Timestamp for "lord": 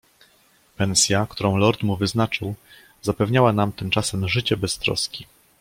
1.57-1.83